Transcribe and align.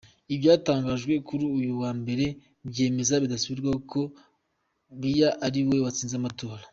Ibyatangajwe 0.33 1.13
kuri 1.27 1.43
uyu 1.57 1.71
wa 1.81 1.91
Mbere 2.01 2.25
byemeza 2.69 3.15
bidasubirwaho 3.23 3.77
ko 3.91 4.01
Biya 4.99 5.29
ariwe 5.45 5.75
watsinze 5.85 6.15
amatora. 6.19 6.63